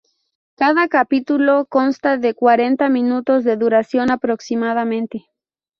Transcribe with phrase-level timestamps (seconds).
[0.55, 5.27] Cada capítulo consta de cuarenta minutos de duración aproximadamente.